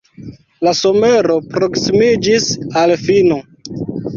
[0.67, 2.51] La somero proksimiĝis
[2.85, 3.39] al fino.